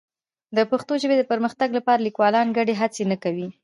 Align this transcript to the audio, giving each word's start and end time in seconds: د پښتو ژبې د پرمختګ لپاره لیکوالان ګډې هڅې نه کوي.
د 0.55 0.59
پښتو 0.71 0.93
ژبې 1.01 1.15
د 1.17 1.23
پرمختګ 1.31 1.69
لپاره 1.77 2.03
لیکوالان 2.07 2.47
ګډې 2.57 2.73
هڅې 2.81 3.03
نه 3.11 3.17
کوي. 3.23 3.47